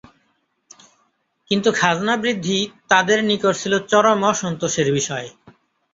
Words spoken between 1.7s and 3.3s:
খাজনা বৃদ্ধি তাদের